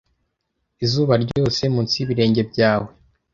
[0.85, 2.89] izuba ryose munsi y'ibirenge byawe